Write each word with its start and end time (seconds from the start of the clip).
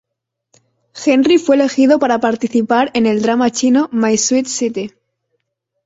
Henry 1.05 1.37
fue 1.37 1.53
elegido 1.57 1.99
para 1.99 2.19
participar 2.19 2.89
en 2.95 3.05
el 3.05 3.21
drama 3.21 3.51
chino 3.51 3.87
"My 3.91 4.17
Sweet 4.17 4.47
City". 4.47 4.93